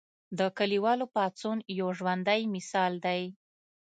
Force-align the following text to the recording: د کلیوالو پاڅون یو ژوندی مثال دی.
د 0.37 0.39
کلیوالو 0.57 1.05
پاڅون 1.15 1.57
یو 1.79 1.89
ژوندی 1.97 2.41
مثال 2.55 2.93
دی. 3.05 3.21